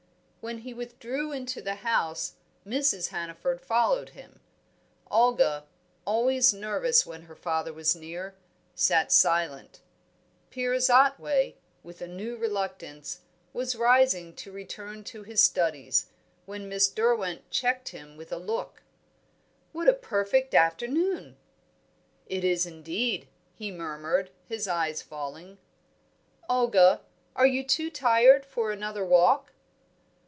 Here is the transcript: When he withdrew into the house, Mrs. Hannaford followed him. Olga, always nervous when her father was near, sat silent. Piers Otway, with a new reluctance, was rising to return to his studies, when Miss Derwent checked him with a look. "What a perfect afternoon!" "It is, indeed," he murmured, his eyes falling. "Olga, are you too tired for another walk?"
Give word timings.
When 0.43 0.61
he 0.61 0.73
withdrew 0.73 1.31
into 1.31 1.61
the 1.61 1.75
house, 1.75 2.33
Mrs. 2.65 3.09
Hannaford 3.09 3.61
followed 3.61 4.09
him. 4.09 4.39
Olga, 5.11 5.65
always 6.03 6.51
nervous 6.51 7.05
when 7.05 7.21
her 7.25 7.35
father 7.35 7.71
was 7.71 7.95
near, 7.95 8.33
sat 8.73 9.11
silent. 9.11 9.81
Piers 10.49 10.89
Otway, 10.89 11.57
with 11.83 12.01
a 12.01 12.07
new 12.07 12.35
reluctance, 12.37 13.19
was 13.53 13.75
rising 13.75 14.33
to 14.37 14.51
return 14.51 15.03
to 15.03 15.21
his 15.21 15.43
studies, 15.43 16.07
when 16.47 16.67
Miss 16.67 16.87
Derwent 16.89 17.47
checked 17.51 17.89
him 17.89 18.17
with 18.17 18.31
a 18.33 18.37
look. 18.37 18.81
"What 19.73 19.87
a 19.87 19.93
perfect 19.93 20.55
afternoon!" 20.55 21.37
"It 22.25 22.43
is, 22.43 22.65
indeed," 22.65 23.27
he 23.53 23.69
murmured, 23.69 24.31
his 24.47 24.67
eyes 24.67 25.03
falling. 25.03 25.59
"Olga, 26.49 27.01
are 27.35 27.45
you 27.45 27.63
too 27.63 27.91
tired 27.91 28.43
for 28.43 28.71
another 28.71 29.05
walk?" 29.05 29.49